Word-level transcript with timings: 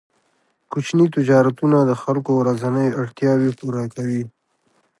کوچني 0.71 1.05
تجارتونه 1.15 1.77
د 1.83 1.91
خلکو 2.03 2.31
ورځنۍ 2.41 2.87
اړتیاوې 3.01 3.49
پوره 3.59 3.83
کوي. 3.95 4.23